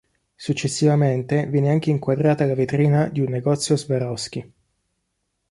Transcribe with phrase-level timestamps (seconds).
[0.35, 4.51] Successivamente viene anche inquadrata la vetrina di un negozio Swarovski.